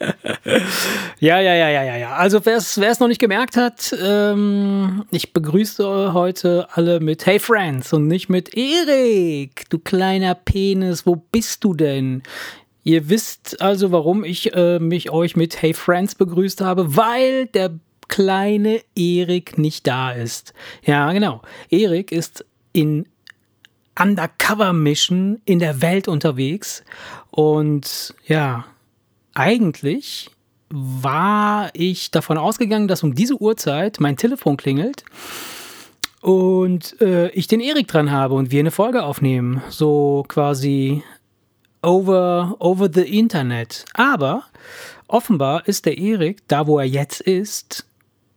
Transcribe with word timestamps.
ja, 1.20 1.40
ja, 1.40 1.54
ja, 1.54 1.68
ja, 1.68 1.82
ja, 1.82 1.96
ja. 1.96 2.12
Also 2.12 2.44
wer 2.44 2.56
es 2.56 3.00
noch 3.00 3.08
nicht 3.08 3.20
gemerkt 3.20 3.56
hat, 3.56 3.94
ähm, 4.02 5.04
ich 5.10 5.32
begrüße 5.32 6.12
heute 6.12 6.68
alle 6.72 7.00
mit 7.00 7.26
Hey 7.26 7.38
Friends 7.38 7.92
und 7.92 8.06
nicht 8.06 8.28
mit 8.28 8.56
Erik, 8.56 9.68
du 9.70 9.78
kleiner 9.78 10.34
Penis, 10.34 11.06
wo 11.06 11.16
bist 11.16 11.64
du 11.64 11.74
denn? 11.74 12.22
Ihr 12.82 13.08
wisst 13.10 13.60
also, 13.60 13.92
warum 13.92 14.24
ich 14.24 14.54
äh, 14.54 14.78
mich 14.78 15.10
euch 15.10 15.36
mit 15.36 15.60
Hey 15.60 15.74
Friends 15.74 16.14
begrüßt 16.14 16.62
habe, 16.62 16.96
weil 16.96 17.46
der 17.46 17.72
kleine 18.08 18.80
Erik 18.96 19.58
nicht 19.58 19.86
da 19.86 20.10
ist. 20.12 20.54
Ja, 20.84 21.12
genau. 21.12 21.42
Erik 21.68 22.10
ist 22.10 22.44
in 22.72 23.06
Undercover 23.98 24.72
Mission 24.72 25.40
in 25.44 25.58
der 25.58 25.82
Welt 25.82 26.08
unterwegs 26.08 26.82
und 27.30 28.14
ja, 28.26 28.64
eigentlich 29.34 30.30
war 30.68 31.70
ich 31.72 32.10
davon 32.10 32.38
ausgegangen, 32.38 32.88
dass 32.88 33.02
um 33.02 33.14
diese 33.14 33.40
Uhrzeit 33.40 33.98
mein 34.00 34.16
Telefon 34.16 34.56
klingelt 34.56 35.04
und 36.20 37.00
äh, 37.00 37.30
ich 37.30 37.46
den 37.46 37.60
Erik 37.60 37.88
dran 37.88 38.10
habe 38.10 38.34
und 38.34 38.50
wir 38.50 38.60
eine 38.60 38.70
Folge 38.70 39.02
aufnehmen. 39.02 39.62
So 39.68 40.24
quasi 40.28 41.02
over, 41.82 42.56
over 42.58 42.90
the 42.92 43.18
Internet. 43.18 43.84
Aber 43.94 44.44
offenbar 45.08 45.66
ist 45.66 45.86
der 45.86 45.98
Erik, 45.98 46.46
da 46.48 46.66
wo 46.66 46.78
er 46.78 46.86
jetzt 46.86 47.20
ist, 47.20 47.86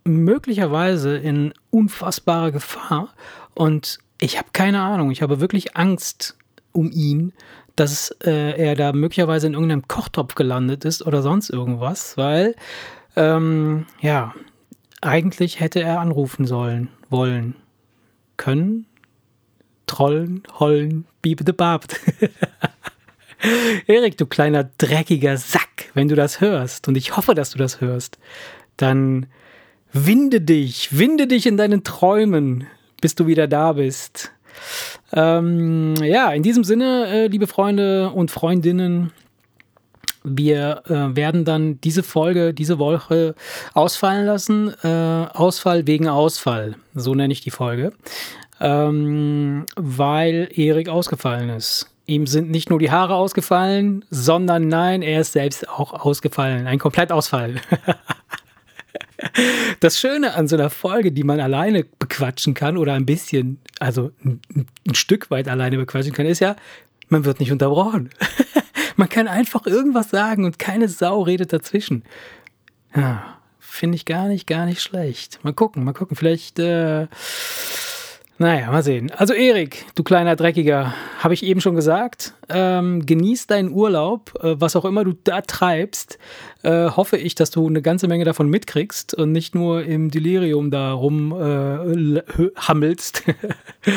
möglicherweise 0.05 1.17
in 1.17 1.53
unfassbarer 1.69 2.51
Gefahr. 2.51 3.09
Und 3.53 3.99
ich 4.19 4.37
habe 4.37 4.49
keine 4.53 4.81
Ahnung, 4.81 5.11
ich 5.11 5.21
habe 5.21 5.41
wirklich 5.41 5.75
Angst 5.75 6.37
um 6.71 6.89
ihn, 6.91 7.33
dass 7.75 8.11
äh, 8.23 8.57
er 8.57 8.75
da 8.75 8.93
möglicherweise 8.93 9.47
in 9.47 9.53
irgendeinem 9.53 9.87
Kochtopf 9.87 10.35
gelandet 10.35 10.85
ist 10.85 11.05
oder 11.05 11.21
sonst 11.21 11.49
irgendwas, 11.49 12.17
weil, 12.17 12.55
ähm, 13.15 13.85
ja, 14.01 14.33
eigentlich 15.01 15.59
hätte 15.59 15.81
er 15.81 15.99
anrufen 15.99 16.45
sollen, 16.45 16.89
wollen, 17.09 17.55
können, 18.37 18.85
trollen, 19.87 20.43
hollen, 20.59 21.05
biebe 21.21 21.43
de 21.43 21.53
babt. 21.53 21.99
Erik, 23.87 24.17
du 24.17 24.25
kleiner 24.25 24.69
dreckiger 24.77 25.37
Sack, 25.37 25.91
wenn 25.93 26.07
du 26.07 26.15
das 26.15 26.39
hörst, 26.39 26.87
und 26.87 26.95
ich 26.95 27.17
hoffe, 27.17 27.35
dass 27.35 27.51
du 27.51 27.57
das 27.57 27.81
hörst, 27.81 28.17
dann 28.77 29.25
winde 29.91 30.41
dich, 30.41 30.97
winde 30.97 31.27
dich 31.27 31.45
in 31.45 31.57
deinen 31.57 31.83
Träumen, 31.83 32.67
bis 33.01 33.15
du 33.15 33.27
wieder 33.27 33.47
da 33.47 33.73
bist. 33.73 34.31
Ähm, 35.13 35.95
ja, 36.03 36.31
in 36.31 36.43
diesem 36.43 36.63
Sinne, 36.63 37.07
äh, 37.07 37.27
liebe 37.27 37.47
Freunde 37.47 38.09
und 38.09 38.31
Freundinnen, 38.31 39.11
wir 40.23 40.83
äh, 40.87 41.15
werden 41.15 41.45
dann 41.45 41.79
diese 41.81 42.01
Folge, 42.01 42.53
diese 42.53 42.79
Woche 42.79 43.35
ausfallen 43.73 44.25
lassen. 44.25 44.73
Äh, 44.83 44.87
Ausfall 44.87 45.85
wegen 45.85 46.07
Ausfall, 46.07 46.75
so 46.95 47.13
nenne 47.13 47.33
ich 47.33 47.41
die 47.41 47.51
Folge, 47.51 47.91
ähm, 48.59 49.65
weil 49.75 50.49
Erik 50.53 50.89
ausgefallen 50.89 51.49
ist. 51.49 51.89
Ihm 52.05 52.27
sind 52.27 52.49
nicht 52.51 52.69
nur 52.69 52.79
die 52.79 52.91
Haare 52.91 53.15
ausgefallen, 53.15 54.03
sondern 54.09 54.67
nein, 54.67 55.01
er 55.01 55.21
ist 55.21 55.33
selbst 55.33 55.69
auch 55.69 55.93
ausgefallen. 55.93 56.67
Ein 56.67 56.79
Komplettausfall. 56.79 57.55
Das 59.79 59.99
Schöne 59.99 60.33
an 60.35 60.47
so 60.47 60.55
einer 60.55 60.69
Folge, 60.69 61.11
die 61.11 61.23
man 61.23 61.39
alleine 61.39 61.85
bequatschen 61.99 62.53
kann 62.53 62.77
oder 62.77 62.93
ein 62.93 63.05
bisschen, 63.05 63.59
also 63.79 64.11
ein, 64.23 64.39
ein 64.87 64.95
Stück 64.95 65.29
weit 65.31 65.47
alleine 65.47 65.77
bequatschen 65.77 66.13
kann, 66.13 66.25
ist 66.25 66.39
ja, 66.39 66.55
man 67.09 67.25
wird 67.25 67.39
nicht 67.39 67.51
unterbrochen. 67.51 68.09
man 68.95 69.09
kann 69.09 69.27
einfach 69.27 69.65
irgendwas 69.65 70.09
sagen 70.09 70.45
und 70.45 70.59
keine 70.59 70.87
Sau 70.87 71.21
redet 71.21 71.53
dazwischen. 71.53 72.03
Ja, 72.95 73.39
finde 73.59 73.95
ich 73.95 74.05
gar 74.05 74.27
nicht, 74.27 74.47
gar 74.47 74.65
nicht 74.65 74.81
schlecht. 74.81 75.39
Mal 75.43 75.53
gucken, 75.53 75.83
mal 75.83 75.93
gucken. 75.93 76.15
Vielleicht 76.15 76.59
äh, 76.59 77.07
naja, 78.43 78.69
mal 78.69 78.83
sehen. 78.83 79.09
Also 79.11 79.33
Erik, 79.33 79.85
du 79.95 80.03
kleiner 80.03 80.35
Dreckiger, 80.35 80.93
habe 81.19 81.33
ich 81.33 81.43
eben 81.43 81.61
schon 81.61 81.75
gesagt, 81.75 82.33
ähm, 82.49 83.05
genieß 83.05 83.47
deinen 83.47 83.71
Urlaub, 83.71 84.33
äh, 84.43 84.59
was 84.59 84.75
auch 84.75 84.83
immer 84.85 85.05
du 85.05 85.13
da 85.23 85.41
treibst, 85.41 86.19
äh, 86.63 86.89
hoffe 86.89 87.17
ich, 87.17 87.35
dass 87.35 87.51
du 87.51 87.67
eine 87.67 87.81
ganze 87.81 88.07
Menge 88.07 88.25
davon 88.25 88.49
mitkriegst 88.49 89.13
und 89.13 89.31
nicht 89.31 89.55
nur 89.55 89.83
im 89.83 90.11
Delirium 90.11 90.69
da 90.71 90.91
rumhammelst. 90.91 93.23
Äh, 93.27 93.33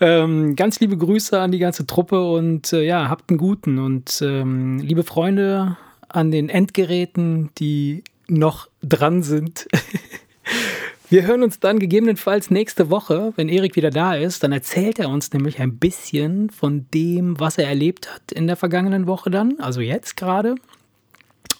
ähm, 0.00 0.56
ganz 0.56 0.80
liebe 0.80 0.96
Grüße 0.96 1.40
an 1.40 1.52
die 1.52 1.58
ganze 1.58 1.86
Truppe 1.86 2.30
und 2.30 2.72
äh, 2.72 2.82
ja, 2.82 3.08
habt 3.08 3.30
einen 3.30 3.38
guten 3.38 3.78
und 3.78 4.20
ähm, 4.22 4.78
liebe 4.78 5.02
Freunde 5.02 5.76
an 6.08 6.30
den 6.30 6.48
Endgeräten, 6.48 7.50
die 7.58 8.02
noch 8.28 8.68
dran 8.82 9.22
sind. 9.22 9.68
Wir 11.10 11.26
hören 11.26 11.42
uns 11.42 11.60
dann 11.60 11.78
gegebenenfalls 11.78 12.50
nächste 12.50 12.88
Woche, 12.88 13.34
wenn 13.36 13.50
Erik 13.50 13.76
wieder 13.76 13.90
da 13.90 14.14
ist. 14.14 14.42
Dann 14.42 14.52
erzählt 14.52 14.98
er 14.98 15.10
uns 15.10 15.30
nämlich 15.32 15.60
ein 15.60 15.76
bisschen 15.76 16.48
von 16.48 16.86
dem, 16.94 17.38
was 17.38 17.58
er 17.58 17.68
erlebt 17.68 18.12
hat 18.12 18.32
in 18.32 18.46
der 18.46 18.56
vergangenen 18.56 19.06
Woche 19.06 19.30
dann, 19.30 19.60
also 19.60 19.82
jetzt 19.82 20.16
gerade. 20.16 20.54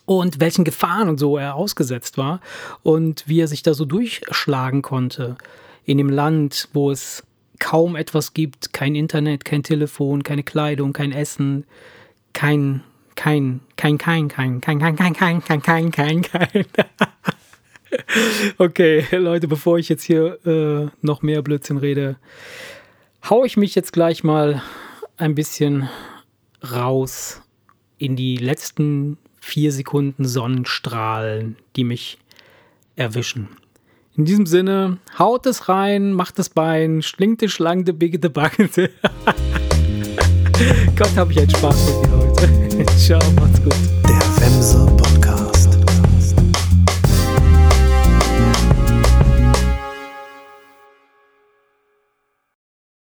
Und 0.06 0.40
welchen 0.40 0.64
Gefahren 0.64 1.10
und 1.10 1.18
so 1.18 1.36
er 1.36 1.56
ausgesetzt 1.56 2.16
war 2.16 2.40
und 2.82 3.24
wie 3.26 3.40
er 3.40 3.48
sich 3.48 3.62
da 3.62 3.74
so 3.74 3.84
durchschlagen 3.84 4.82
konnte 4.82 5.36
in 5.84 5.98
dem 5.98 6.08
Land, 6.08 6.68
wo 6.72 6.90
es 6.90 7.22
kaum 7.58 7.96
etwas 7.96 8.32
gibt, 8.32 8.72
kein 8.72 8.94
Internet, 8.94 9.44
kein 9.44 9.62
Telefon, 9.62 10.22
keine 10.22 10.42
Kleidung, 10.42 10.92
kein 10.94 11.12
Essen, 11.12 11.64
kein, 12.32 12.82
kein, 13.14 13.60
kein, 13.76 13.98
kein, 13.98 14.28
kein, 14.28 14.60
kein, 14.60 14.78
kein, 14.78 14.96
kein, 14.96 15.42
kein, 15.44 15.62
kein, 15.62 15.90
kein, 15.90 16.22
kein. 16.22 16.64
Okay, 18.58 19.04
Leute, 19.12 19.48
bevor 19.48 19.78
ich 19.78 19.88
jetzt 19.88 20.04
hier 20.04 20.38
äh, 20.46 20.88
noch 21.02 21.22
mehr 21.22 21.42
Blödsinn 21.42 21.78
rede, 21.78 22.16
hau 23.28 23.44
ich 23.44 23.56
mich 23.56 23.74
jetzt 23.74 23.92
gleich 23.92 24.22
mal 24.24 24.62
ein 25.16 25.34
bisschen 25.34 25.88
raus 26.72 27.42
in 27.98 28.16
die 28.16 28.36
letzten 28.36 29.18
vier 29.40 29.72
Sekunden 29.72 30.24
Sonnenstrahlen, 30.24 31.56
die 31.76 31.84
mich 31.84 32.18
erwischen. 32.96 33.48
In 34.16 34.24
diesem 34.24 34.46
Sinne, 34.46 34.98
haut 35.18 35.44
es 35.46 35.68
rein, 35.68 36.12
macht 36.12 36.38
das 36.38 36.48
Bein, 36.48 37.02
schlingt 37.02 37.40
die 37.40 37.48
Schlange, 37.48 37.92
biggete, 37.92 38.30
baggete. 38.30 38.90
Gott, 40.96 41.16
habe 41.16 41.32
ich 41.32 41.40
einen 41.40 41.50
Spaß 41.50 41.86
mit 41.86 42.04
dir 42.04 42.12
heute. 42.16 42.86
Ciao, 42.96 43.20
macht's 43.32 43.60
gut. 43.62 43.74
Der 44.04 44.20
Wemse 44.40 45.03